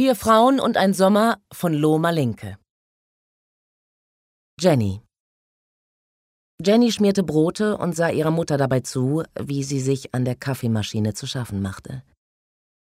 [0.00, 2.56] Vier Frauen und ein Sommer von Loma Linke.
[4.58, 5.02] Jenny.
[6.58, 11.12] Jenny schmierte Brote und sah ihrer Mutter dabei zu, wie sie sich an der Kaffeemaschine
[11.12, 12.02] zu schaffen machte.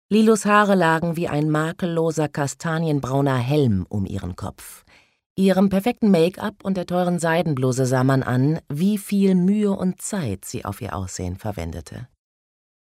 [0.08, 4.86] Lilos Haare lagen wie ein makelloser kastanienbrauner Helm um ihren Kopf.
[5.36, 10.46] Ihrem perfekten Make-up und der teuren Seidenbluse sah man an, wie viel Mühe und Zeit
[10.46, 12.08] sie auf ihr Aussehen verwendete.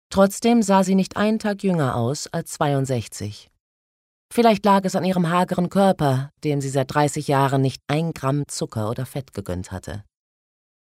[0.09, 3.50] Trotzdem sah sie nicht einen Tag jünger aus als 62.
[4.33, 8.47] Vielleicht lag es an ihrem hageren Körper, dem sie seit 30 Jahren nicht ein Gramm
[8.47, 10.05] Zucker oder Fett gegönnt hatte.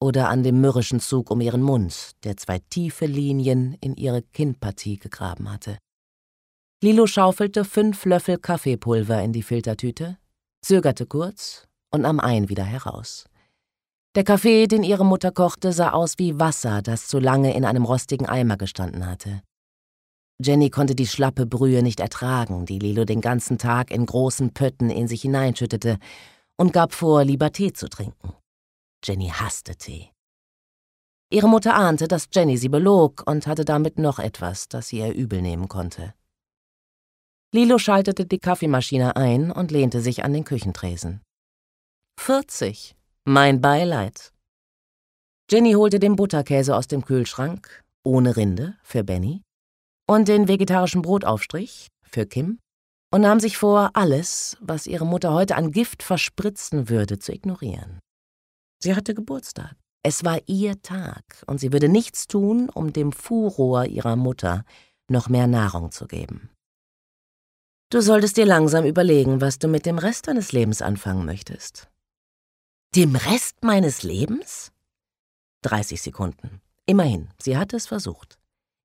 [0.02, 4.98] Oder an dem mürrischen Zug um ihren Mund, der zwei tiefe Linien in ihre Kinnpartie
[4.98, 5.78] gegraben hatte.
[6.82, 10.18] Lilo schaufelte fünf Löffel Kaffeepulver in die Filtertüte,
[10.60, 13.24] zögerte kurz und nahm einen wieder heraus.
[14.14, 17.86] Der Kaffee, den ihre Mutter kochte, sah aus wie Wasser, das zu lange in einem
[17.86, 19.40] rostigen Eimer gestanden hatte.
[20.42, 24.90] Jenny konnte die schlappe Brühe nicht ertragen, die Lilo den ganzen Tag in großen Pötten
[24.90, 25.98] in sich hineinschüttete,
[26.56, 28.34] und gab vor, lieber Tee zu trinken.
[29.04, 30.10] Jenny hasste Tee.
[31.30, 35.14] Ihre Mutter ahnte, dass Jenny sie belog und hatte damit noch etwas, das sie ihr
[35.14, 36.14] übel nehmen konnte.
[37.52, 41.22] Lilo schaltete die Kaffeemaschine ein und lehnte sich an den Küchentresen.
[42.18, 42.94] 40.
[43.24, 44.32] Mein Beileid.
[45.50, 49.42] Jenny holte den Butterkäse aus dem Kühlschrank, ohne Rinde, für Benny,
[50.12, 52.58] und den vegetarischen Brotaufstrich für Kim
[53.12, 58.00] und nahm sich vor, alles, was ihre Mutter heute an Gift verspritzen würde, zu ignorieren.
[58.82, 59.76] Sie hatte Geburtstag.
[60.02, 64.64] Es war ihr Tag, und sie würde nichts tun, um dem Furor ihrer Mutter
[65.08, 66.50] noch mehr Nahrung zu geben.
[67.90, 71.88] Du solltest dir langsam überlegen, was du mit dem Rest deines Lebens anfangen möchtest.
[72.96, 74.72] Dem Rest meines Lebens?
[75.62, 76.60] 30 Sekunden.
[76.86, 78.38] Immerhin, sie hatte es versucht.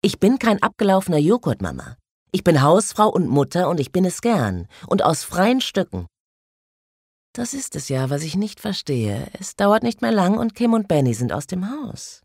[0.08, 1.98] Ich bin kein abgelaufener Joghurt, Mama.
[2.32, 4.70] Ich bin Hausfrau und Mutter und ich bin es gern.
[4.88, 6.08] Und aus freien Stücken.
[7.34, 9.30] Das ist es ja, was ich nicht verstehe.
[9.38, 12.24] Es dauert nicht mehr lang und Kim und Benny sind aus dem Haus.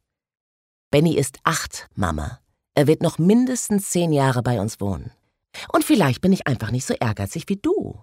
[0.92, 2.38] Benny ist acht, Mama.
[2.76, 5.10] Er wird noch mindestens zehn Jahre bei uns wohnen.
[5.72, 8.00] Und vielleicht bin ich einfach nicht so ehrgeizig wie du.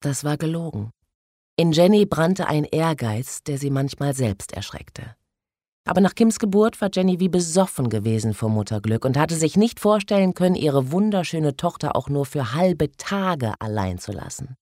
[0.00, 0.90] Das war gelogen.
[1.56, 5.16] In Jenny brannte ein Ehrgeiz, der sie manchmal selbst erschreckte.
[5.84, 9.80] Aber nach Kims Geburt war Jenny wie besoffen gewesen vor Mutterglück und hatte sich nicht
[9.80, 14.56] vorstellen können, ihre wunderschöne Tochter auch nur für halbe Tage allein zu lassen.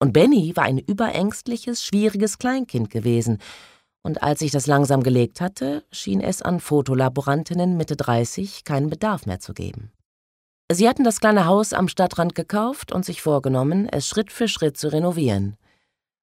[0.00, 3.38] Und Benny war ein überängstliches, schwieriges Kleinkind gewesen,
[4.02, 9.26] und als sich das langsam gelegt hatte, schien es an Fotolaborantinnen Mitte 30 keinen Bedarf
[9.26, 9.92] mehr zu geben.
[10.70, 14.76] Sie hatten das kleine Haus am Stadtrand gekauft und sich vorgenommen, es Schritt für Schritt
[14.76, 15.56] zu renovieren.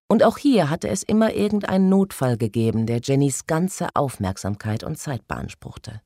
[0.08, 5.26] Und auch hier hatte es immer irgendeinen Notfall gegeben, der Jennys ganze Aufmerksamkeit und Zeit
[5.26, 6.00] beanspruchte.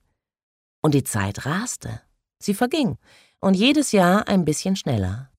[0.82, 2.00] Und die Zeit raste.
[2.38, 2.96] Sie verging.
[3.40, 5.29] Und jedes Jahr ein bisschen schneller.